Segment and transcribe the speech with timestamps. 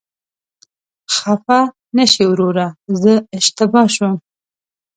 [1.15, 1.59] خفه
[1.97, 2.67] نشې وروره،
[3.01, 4.13] زه اشتباه شوم.